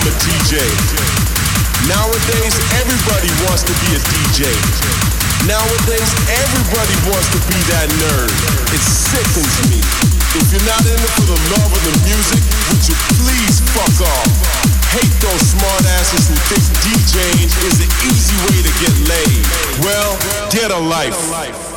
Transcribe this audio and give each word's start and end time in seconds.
Become 0.00 0.08
a 0.08 0.16
DJ. 0.24 0.56
Nowadays, 1.88 2.56
everybody 2.80 3.30
wants 3.44 3.62
to 3.64 3.72
be 3.84 3.96
a 3.96 4.00
DJ. 4.00 4.48
Nowadays, 5.48 6.10
everybody 6.28 6.96
wants 7.08 7.28
to 7.32 7.40
be 7.48 7.58
that 7.72 7.88
nerd. 8.00 8.32
It 8.72 8.80
sickens 8.80 9.56
me. 9.68 9.80
If 10.36 10.52
you're 10.52 10.68
not 10.68 10.84
in 10.86 10.94
it 10.94 11.12
for 11.16 11.26
the 11.26 11.40
love 11.52 11.72
of 11.72 11.82
the 11.84 11.94
music, 12.06 12.40
would 12.70 12.84
you 12.86 12.96
please 13.18 13.60
fuck 13.72 14.06
off? 14.06 14.30
Hate 14.94 15.12
those 15.20 15.42
smartasses 15.54 16.28
who 16.28 16.36
think 16.48 16.64
DJing 16.84 17.48
is 17.66 17.78
the 17.78 17.88
easy 18.08 18.36
way 18.46 18.58
to 18.62 18.72
get 18.80 18.94
laid. 19.08 19.44
Well, 19.84 20.16
get 20.50 20.70
a 20.70 20.78
life. 20.78 21.69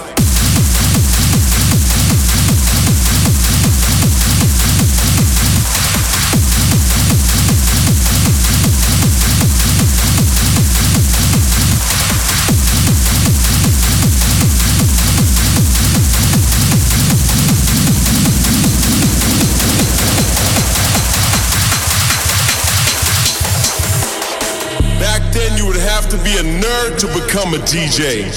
You 25.63 25.69
would 25.69 25.77
have 25.77 26.09
to 26.09 26.17
be 26.17 26.35
a 26.35 26.43
nerd 26.43 26.99
to 26.99 27.07
become 27.07 27.53
a 27.53 27.57
DJ. 27.59 28.27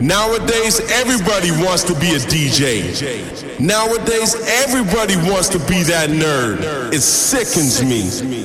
Nowadays, 0.00 0.80
everybody 0.92 1.50
wants 1.50 1.82
to 1.84 1.94
be 1.94 2.10
a 2.10 2.18
DJ. 2.18 3.58
Nowadays, 3.58 4.34
everybody 4.64 5.16
wants 5.16 5.48
to 5.48 5.58
be 5.60 5.82
that 5.84 6.10
nerd. 6.10 6.92
It 6.92 7.00
sickens 7.00 7.82
me. 7.82 8.02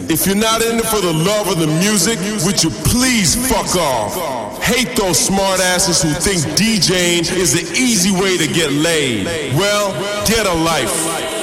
If 0.08 0.26
you're 0.26 0.36
not 0.36 0.62
in 0.62 0.80
it 0.80 0.86
for 0.86 1.02
the 1.02 1.12
love 1.12 1.50
of 1.50 1.60
the 1.60 1.68
music, 1.68 2.18
would 2.46 2.64
you 2.64 2.70
please 2.88 3.36
fuck 3.50 3.76
off? 3.76 4.64
Hate 4.64 4.96
those 4.96 5.20
smartasses 5.28 6.02
who 6.02 6.14
think 6.14 6.40
DJing 6.58 7.30
is 7.36 7.52
the 7.52 7.78
easy 7.78 8.12
way 8.12 8.38
to 8.38 8.48
get 8.48 8.72
laid. 8.72 9.26
Well, 9.58 9.92
get 10.26 10.48
a 10.48 10.54
life. 10.54 11.41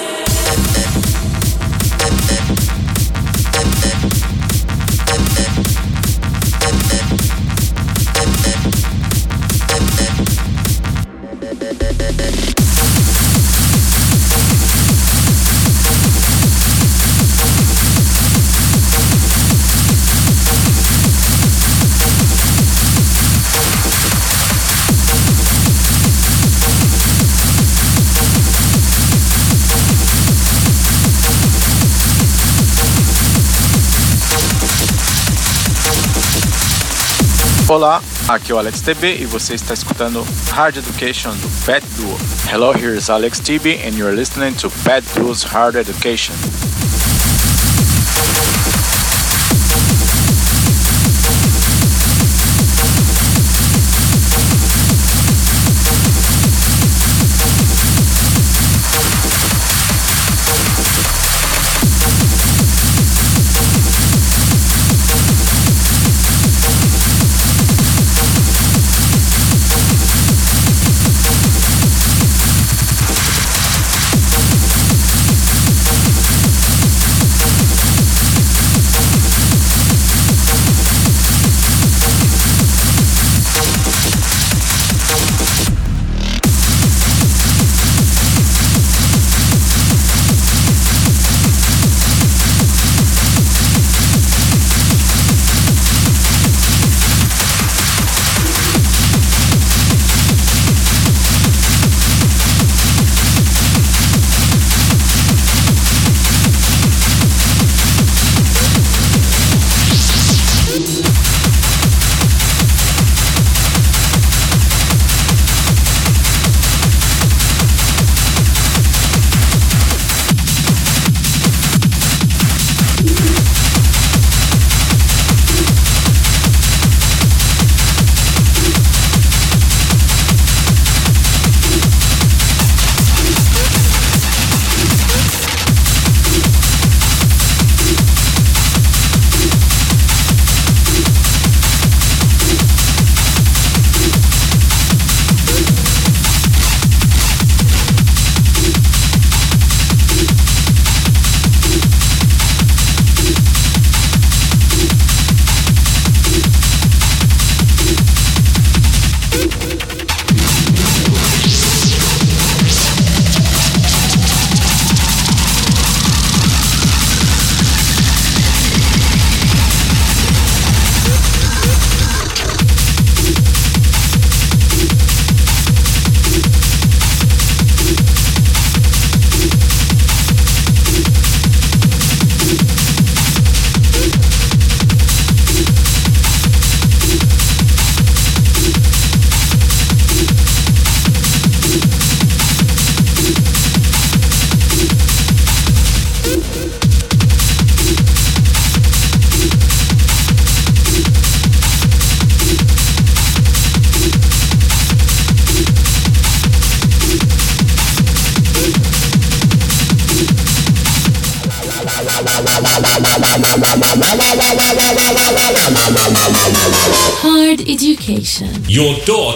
Olá, 37.70 38.02
aqui 38.26 38.50
é 38.50 38.54
o 38.54 38.58
Alex 38.58 38.80
TB 38.80 39.18
e 39.20 39.26
você 39.26 39.52
está 39.52 39.74
escutando 39.74 40.26
Hard 40.50 40.78
Education 40.78 41.32
do 41.32 41.66
Pet 41.66 41.86
Duo. 41.96 42.16
Hello, 42.50 42.72
here 42.72 42.96
is 42.96 43.10
Alex 43.10 43.38
TB 43.40 43.86
and 43.86 43.90
you're 43.90 44.16
listening 44.16 44.54
to 44.54 44.70
Pet 44.84 45.04
Duo's 45.14 45.42
Hard 45.42 45.76
Education. 45.76 46.34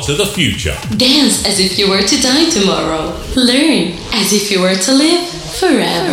To 0.07 0.17
the 0.17 0.27
future. 0.27 0.77
Dance 0.97 1.47
as 1.47 1.61
if 1.61 1.79
you 1.79 1.89
were 1.89 2.03
to 2.03 2.21
die 2.21 2.51
tomorrow. 2.51 3.15
Learn 3.37 3.95
as 4.13 4.33
if 4.33 4.51
you 4.51 4.61
were 4.61 4.75
to 4.75 4.93
live 4.93 5.29
forever. 5.29 6.12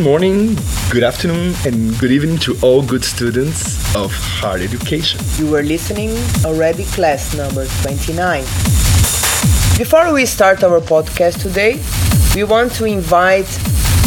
Good 0.00 0.06
morning, 0.06 0.56
good 0.90 1.04
afternoon, 1.04 1.54
and 1.66 1.98
good 1.98 2.10
evening 2.10 2.38
to 2.38 2.56
all 2.62 2.80
good 2.80 3.04
students 3.04 3.94
of 3.94 4.10
hard 4.14 4.62
education. 4.62 5.20
You 5.36 5.50
were 5.50 5.62
listening 5.62 6.16
already 6.42 6.84
class 6.84 7.36
number 7.36 7.66
29. 7.82 8.40
Before 9.76 10.10
we 10.10 10.24
start 10.24 10.64
our 10.64 10.80
podcast 10.80 11.42
today, 11.42 11.82
we 12.34 12.44
want 12.44 12.72
to 12.76 12.86
invite 12.86 13.50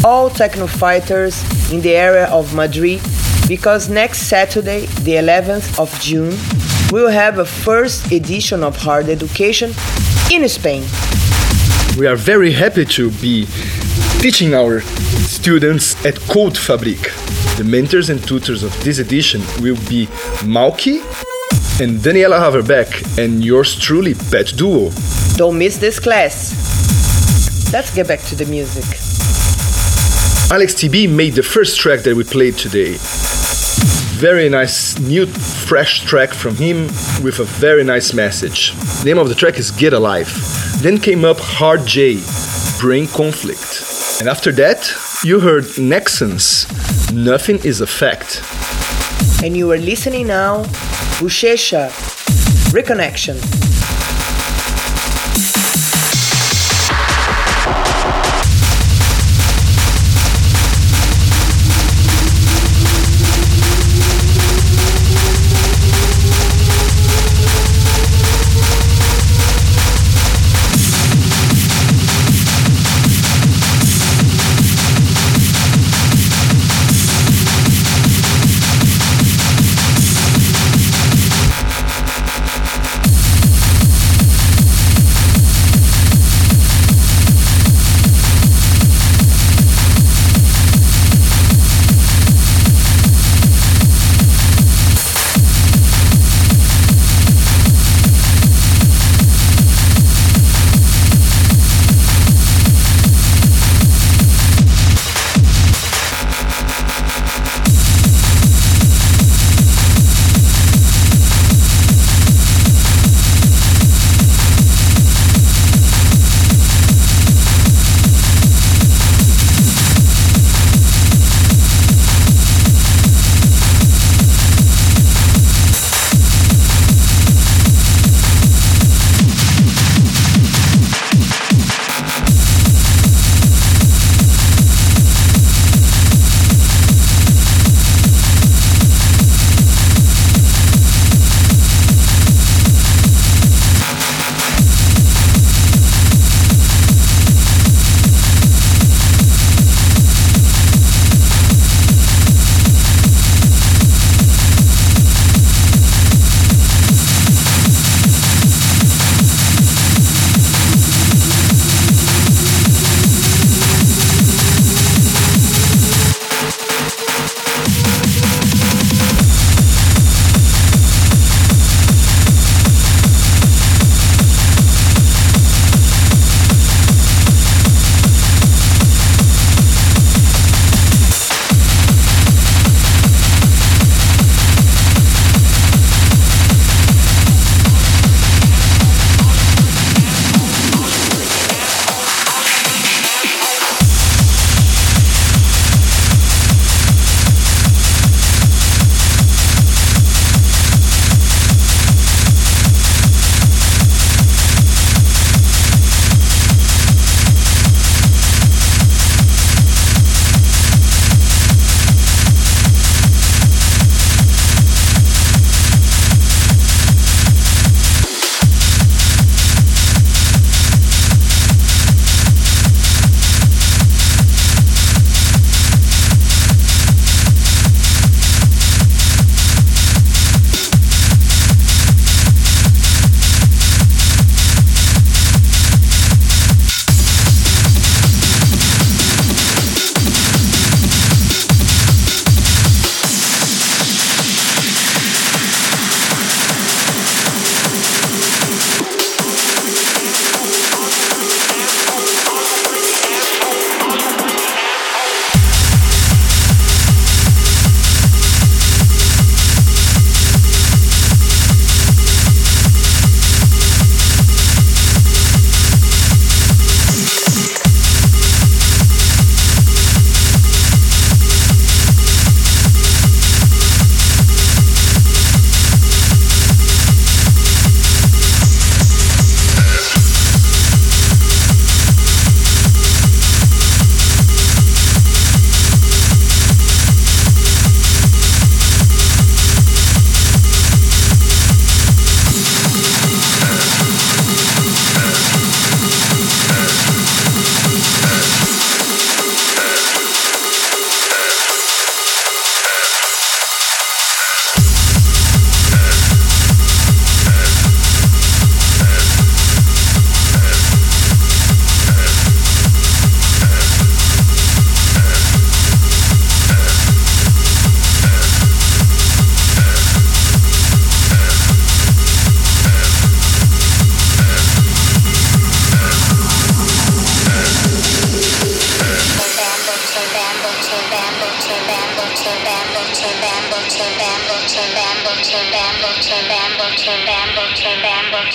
all 0.03 0.31
techno 0.31 0.65
fighters 0.65 1.37
in 1.71 1.81
the 1.81 1.95
area 1.95 2.25
of 2.25 2.55
Madrid 2.55 2.99
because 3.47 3.87
next 3.87 4.23
Saturday, 4.23 4.87
the 5.05 5.17
11th 5.21 5.77
of 5.77 5.93
June, 6.01 6.35
we'll 6.91 7.11
have 7.11 7.37
a 7.37 7.45
first 7.45 8.11
edition 8.11 8.63
of 8.63 8.75
hard 8.77 9.09
education 9.09 9.69
in 10.31 10.49
Spain. 10.49 10.81
We 11.99 12.07
are 12.07 12.15
very 12.15 12.51
happy 12.51 12.85
to 12.97 13.11
be 13.11 13.45
teaching 14.17 14.55
our 14.55 14.81
students 15.23 16.05
at 16.05 16.19
Code 16.27 16.53
Fabrik. 16.57 17.11
The 17.57 17.63
mentors 17.63 18.09
and 18.09 18.21
tutors 18.25 18.63
of 18.63 18.71
this 18.83 18.99
edition 18.99 19.41
will 19.61 19.77
be 19.89 20.07
Malke 20.43 21.01
and 21.81 21.99
Daniela 21.99 22.39
Haverbeck 22.39 23.17
and 23.17 23.43
yours 23.43 23.75
truly, 23.79 24.13
Pet 24.13 24.53
Duo. 24.55 24.91
Don't 25.35 25.57
miss 25.57 25.77
this 25.77 25.99
class. 25.99 27.71
Let's 27.73 27.93
get 27.93 28.07
back 28.07 28.21
to 28.21 28.35
the 28.35 28.45
music. 28.45 28.83
Alex 30.51 30.75
TB 30.75 31.09
made 31.09 31.33
the 31.33 31.43
first 31.43 31.79
track 31.79 32.01
that 32.01 32.15
we 32.15 32.23
played 32.23 32.55
today. 32.57 32.95
Very 34.19 34.49
nice, 34.49 34.99
new, 34.99 35.25
fresh 35.25 36.01
track 36.01 36.29
from 36.29 36.55
him 36.55 36.87
with 37.23 37.39
a 37.39 37.43
very 37.43 37.83
nice 37.83 38.13
message. 38.13 38.73
The 38.99 39.05
name 39.05 39.17
of 39.17 39.29
the 39.29 39.35
track 39.35 39.57
is 39.57 39.71
Get 39.71 39.93
a 39.93 39.99
Life. 39.99 40.81
Then 40.81 40.99
came 40.99 41.25
up 41.25 41.37
Hard 41.39 41.85
J, 41.87 42.21
Brain 42.79 43.07
Conflict. 43.07 44.19
And 44.19 44.29
after 44.29 44.51
that, 44.53 44.79
you 45.23 45.39
heard 45.39 45.63
Nexans, 45.63 46.67
Nothing 47.13 47.57
is 47.63 47.79
a 47.79 47.87
Fact. 47.87 48.41
And 49.41 49.55
you 49.55 49.71
are 49.71 49.77
listening 49.77 50.27
now, 50.27 50.63
Buchecha, 51.19 51.89
Reconnection. 52.73 53.72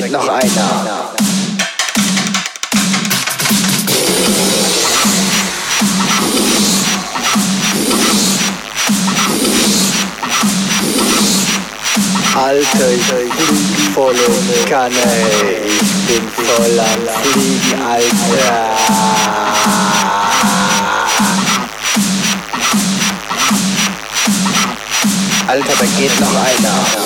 geht 0.00 0.12
noch 0.12 0.28
einer. 0.28 1.14
Alter, 12.34 12.90
ich 12.90 13.08
bin 13.08 13.92
voll 13.94 14.14
und 14.14 14.70
Kanne. 14.70 14.92
Ich 15.64 16.14
bin 16.14 16.28
voll 16.28 16.78
am 16.78 17.32
Fliegen, 17.32 17.82
Alter. 17.82 18.76
Alter, 25.48 25.72
da 25.78 25.86
geht 25.98 26.20
noch 26.20 26.34
einer. 26.34 27.05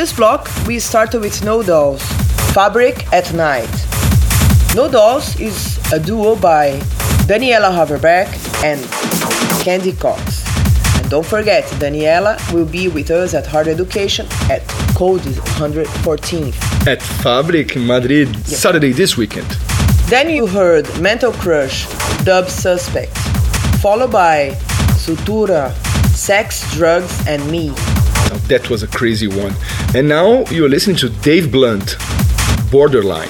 This 0.00 0.14
block 0.14 0.48
we 0.66 0.78
started 0.78 1.20
with 1.20 1.44
No 1.44 1.62
Dolls, 1.62 2.00
Fabrik 2.54 3.04
at 3.12 3.34
Night. 3.34 3.68
No 4.74 4.90
Dolls 4.90 5.38
is 5.38 5.76
a 5.92 6.00
duo 6.00 6.36
by 6.36 6.78
Daniela 7.28 7.70
Haverbeck 7.70 8.28
and 8.64 8.80
Candy 9.62 9.92
Cox. 9.92 10.42
And 10.96 11.10
don't 11.10 11.26
forget, 11.26 11.64
Daniela 11.78 12.38
will 12.50 12.64
be 12.64 12.88
with 12.88 13.10
us 13.10 13.34
at 13.34 13.46
Hard 13.46 13.68
Education 13.68 14.26
at 14.48 14.66
Code 14.96 15.22
114. 15.60 16.46
At 16.88 17.00
Fabrik 17.20 17.76
in 17.76 17.86
Madrid, 17.86 18.34
Saturday 18.46 18.92
this 18.92 19.18
weekend. 19.18 19.50
Then 20.08 20.30
you 20.30 20.46
heard 20.46 20.88
Mental 20.98 21.30
Crush, 21.30 21.84
Dub 22.24 22.48
Suspect, 22.48 23.14
followed 23.82 24.12
by 24.12 24.52
Sutura, 24.96 25.74
Sex, 26.14 26.74
Drugs, 26.74 27.12
and 27.26 27.46
Me. 27.50 27.70
Now, 28.50 28.58
that 28.58 28.68
was 28.68 28.82
a 28.82 28.88
crazy 28.88 29.28
one. 29.28 29.54
And 29.94 30.08
now 30.08 30.44
you're 30.50 30.68
listening 30.68 30.96
to 30.96 31.08
Dave 31.08 31.52
Blunt, 31.52 31.96
Borderline. 32.70 33.28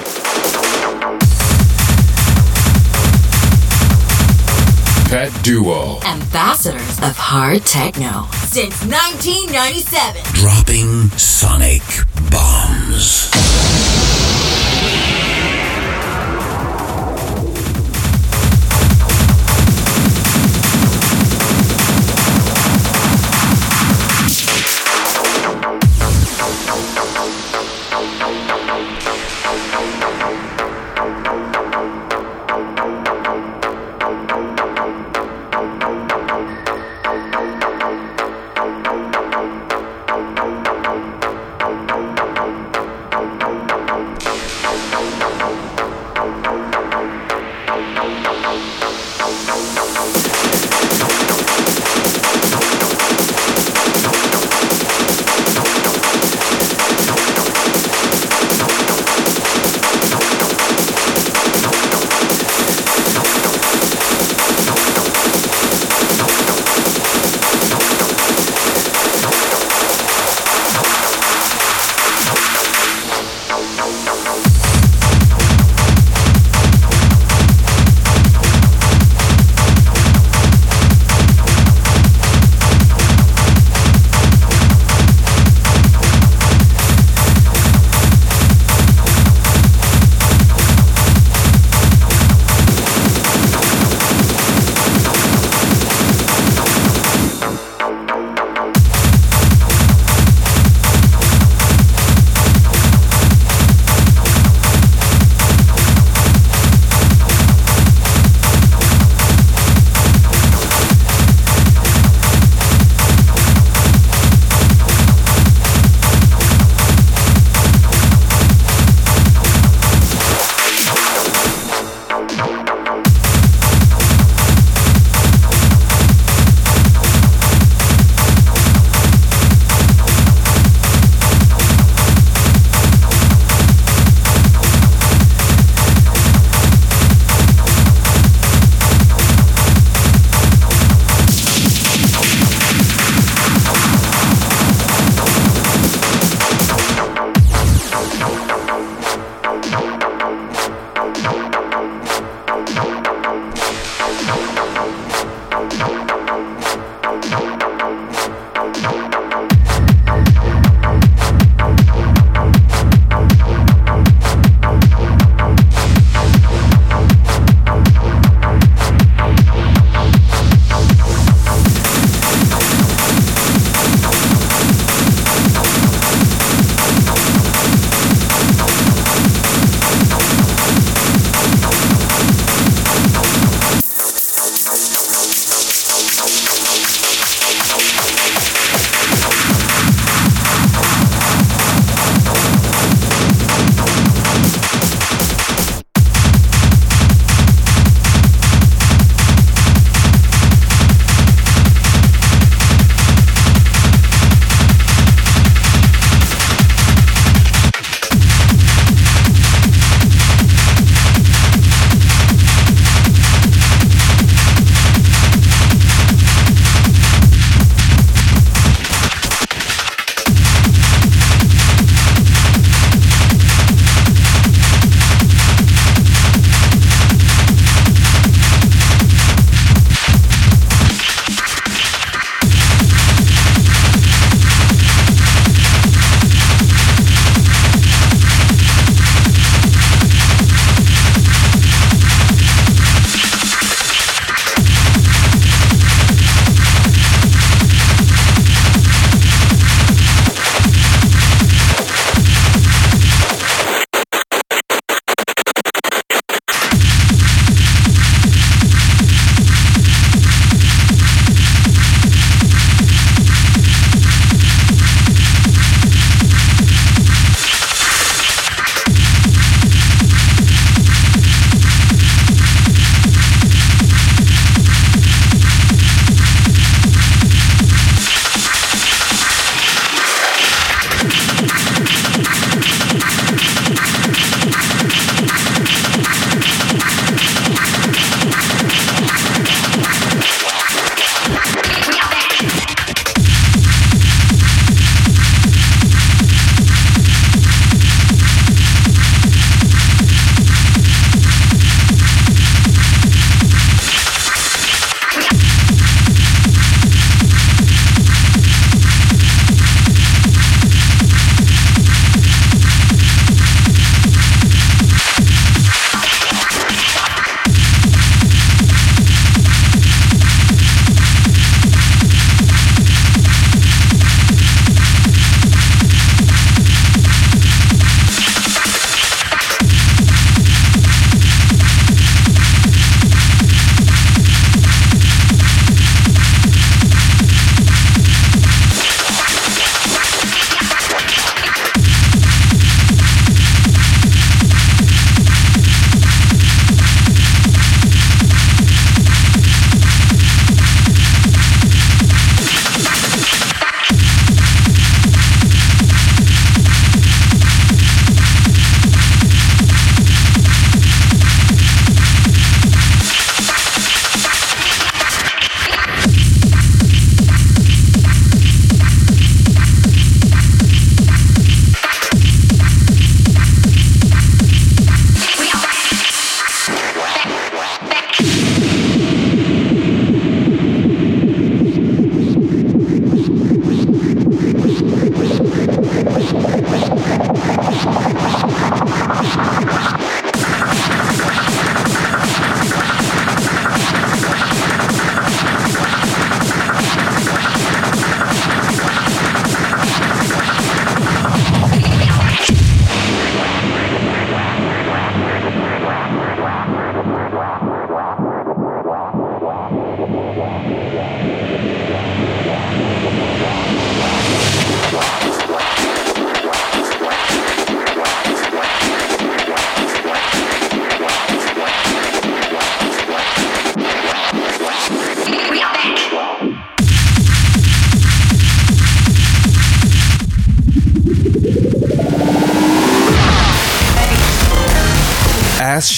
Pet 5.09 5.31
Duo. 5.43 5.99
Ambassadors 6.05 6.97
of 6.99 7.17
hard 7.17 7.63
techno 7.65 8.27
since 8.47 8.83
1997. 8.85 10.23
Dropping 10.33 11.09
sonic 11.17 11.83
bombs. 12.31 13.29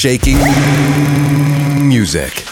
Shaking 0.03 0.37
music. 1.87 2.43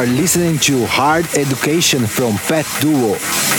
Are 0.00 0.06
listening 0.06 0.58
to 0.58 0.86
Hard 0.86 1.26
Education 1.36 2.06
from 2.06 2.38
Pet 2.48 2.64
Duo. 2.80 3.49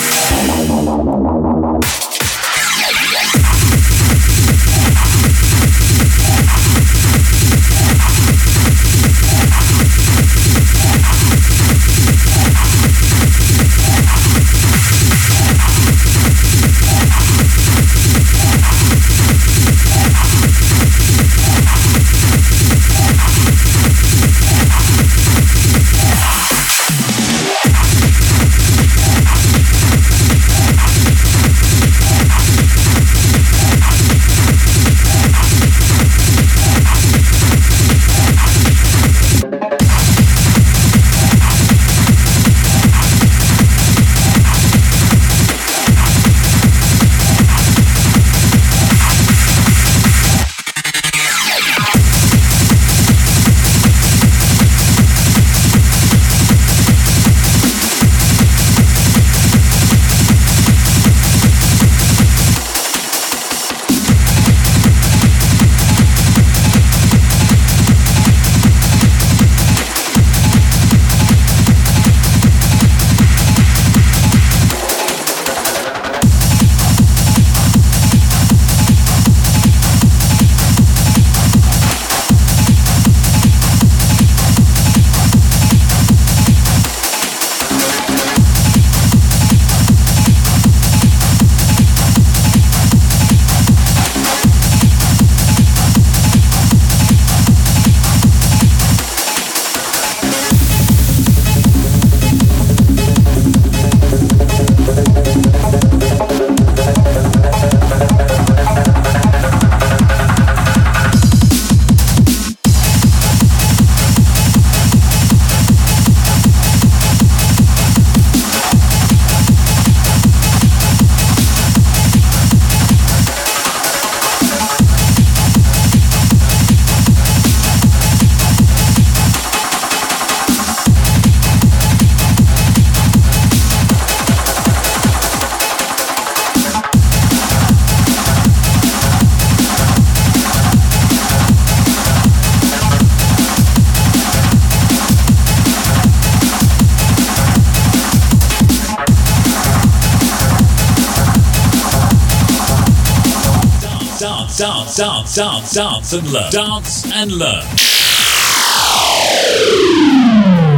Dance, 154.62 154.96
dance, 154.96 155.36
dance, 155.36 155.74
dance 155.74 156.14
and 156.14 156.32
learn. 156.32 156.52
Dance 156.52 157.12
and 157.16 157.32
learn. 157.32 157.64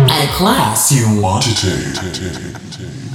A 0.10 0.28
class 0.32 0.90
you 0.94 1.22
want 1.22 1.44
to 1.44 1.54
take. 1.54 3.13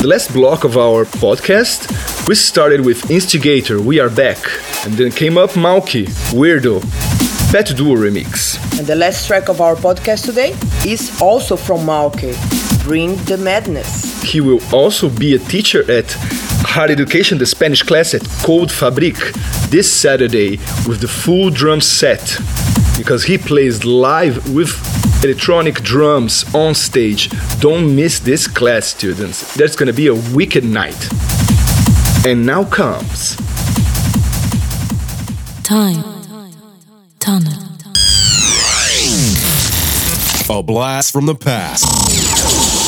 The 0.00 0.06
last 0.08 0.32
block 0.32 0.64
of 0.64 0.78
our 0.78 1.04
podcast, 1.04 1.86
we 2.26 2.34
started 2.34 2.80
with 2.80 3.10
Instigator, 3.10 3.82
We 3.82 4.00
Are 4.00 4.08
Back, 4.08 4.38
and 4.86 4.94
then 4.94 5.10
came 5.12 5.36
up 5.36 5.50
Malke, 5.50 6.06
Weirdo, 6.32 6.80
PETDuo 7.52 7.98
remix. 7.98 8.56
And 8.78 8.86
the 8.86 8.94
last 8.94 9.26
track 9.26 9.50
of 9.50 9.60
our 9.60 9.74
podcast 9.74 10.24
today 10.24 10.56
is 10.90 11.20
also 11.20 11.54
from 11.54 11.80
Malke, 11.80 12.32
Bring 12.82 13.16
the 13.26 13.36
Madness. 13.36 14.22
He 14.22 14.40
will 14.40 14.60
also 14.72 15.10
be 15.10 15.34
a 15.34 15.38
teacher 15.38 15.82
at 15.92 16.10
Hard 16.64 16.90
Education, 16.90 17.36
the 17.36 17.44
Spanish 17.44 17.82
class 17.82 18.14
at 18.14 18.22
Code 18.42 18.70
Fabrik 18.70 19.18
this 19.68 19.92
Saturday 19.92 20.52
with 20.88 21.02
the 21.02 21.08
full 21.08 21.50
drum 21.50 21.82
set 21.82 22.38
because 22.96 23.24
he 23.24 23.36
plays 23.36 23.84
live 23.84 24.54
with 24.54 24.70
electronic 25.22 25.82
drums 25.82 26.44
on 26.54 26.74
stage. 26.74 27.30
Don't 27.60 27.94
miss 27.94 28.18
this 28.20 28.46
class, 28.46 28.86
students. 28.86 29.54
That's 29.54 29.76
gonna 29.76 29.92
be 29.92 30.06
a 30.08 30.14
wicked 30.14 30.64
night. 30.64 31.08
And 32.26 32.44
now 32.44 32.64
comes 32.64 33.36
Time. 35.62 36.02
Tunnel. 37.20 37.52
A 40.50 40.62
blast 40.64 41.12
from 41.12 41.26
the 41.26 41.34
past. 41.36 42.79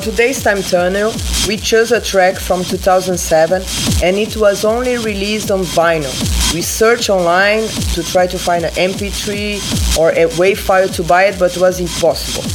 For 0.00 0.10
today's 0.10 0.42
time 0.42 0.62
tunnel, 0.62 1.12
we 1.46 1.58
chose 1.58 1.92
a 1.92 2.00
track 2.00 2.36
from 2.36 2.64
2007 2.64 3.62
and 4.02 4.16
it 4.16 4.34
was 4.36 4.64
only 4.64 4.96
released 4.96 5.50
on 5.50 5.60
vinyl. 5.60 6.54
We 6.54 6.62
searched 6.62 7.10
online 7.10 7.68
to 7.94 8.02
try 8.02 8.26
to 8.26 8.38
find 8.38 8.64
an 8.64 8.70
MP3 8.72 9.98
or 9.98 10.10
a 10.12 10.26
WAV 10.38 10.56
file 10.56 10.88
to 10.88 11.02
buy 11.02 11.24
it, 11.24 11.38
but 11.38 11.54
it 11.54 11.60
was 11.60 11.80
impossible. 11.80 12.48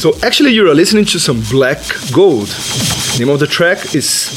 So 0.00 0.14
actually, 0.22 0.52
you 0.52 0.70
are 0.70 0.74
listening 0.74 1.06
to 1.06 1.18
some 1.18 1.42
Black 1.50 1.80
Gold. 2.12 2.54
name 3.18 3.30
of 3.30 3.40
the 3.40 3.48
track 3.48 3.94
is 3.94 4.30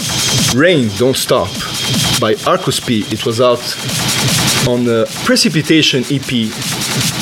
"Rain 0.55 0.89
Don't 0.97 1.17
Stop" 1.17 1.49
by 2.19 2.33
Arkus 2.45 2.79
P. 2.79 3.05
It 3.11 3.23
was 3.25 3.39
out 3.39 3.61
on 4.67 4.85
the 4.85 5.05
Precipitation 5.25 6.03
EP 6.09 6.49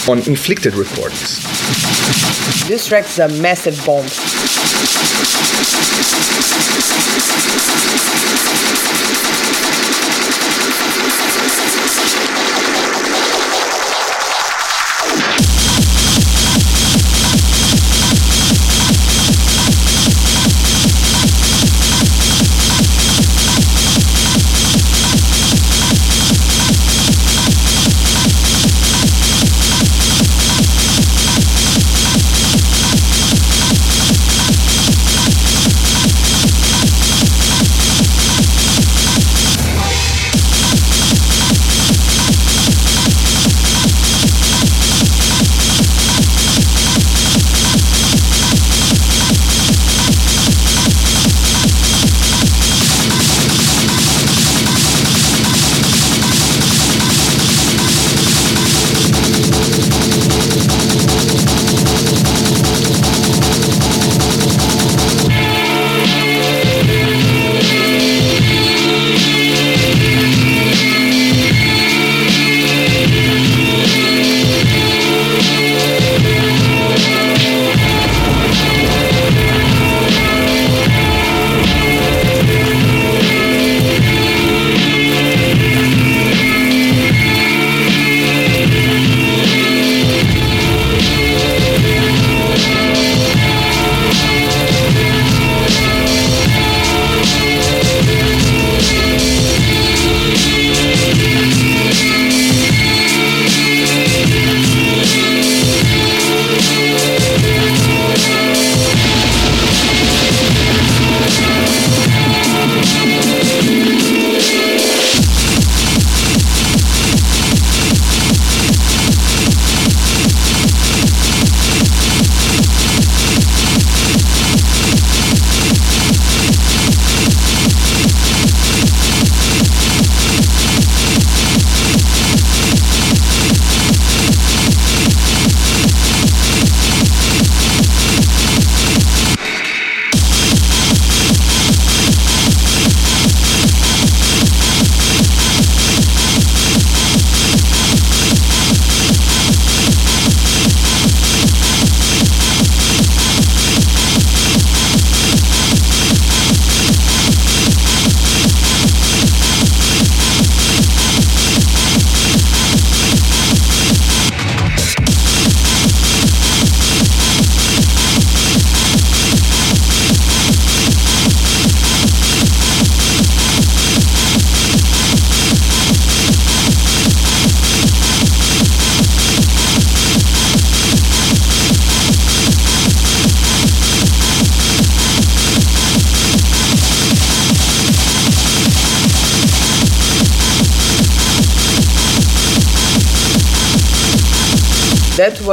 on 0.08 0.20
Inflicted 0.30 0.76
Recordings. 0.76 1.44
This 2.68 2.88
track 2.88 3.06
is 3.06 3.20
a 3.20 3.28
massive 3.42 3.82
bomb. 3.86 4.06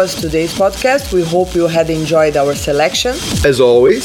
Was 0.05 0.15
today's 0.15 0.53
podcast. 0.53 1.15
We 1.15 1.23
hope 1.25 1.55
you 1.55 1.67
had 1.67 1.89
enjoyed 1.89 2.37
our 2.37 2.55
selection. 2.55 3.13
As 3.43 3.59
always, 3.59 4.05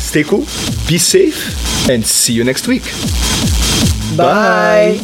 stay 0.00 0.24
cool, 0.24 0.46
be 0.88 0.96
safe, 0.96 1.90
and 1.90 2.06
see 2.06 2.32
you 2.32 2.42
next 2.42 2.66
week. 2.66 2.84
Bye. 4.16 4.96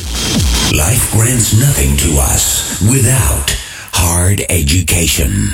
Life 0.73 1.05
grants 1.13 1.53
nothing 1.61 1.99
to 1.99 2.19
us 2.19 2.81
without 2.81 3.51
hard 3.93 4.41
education. 4.49 5.51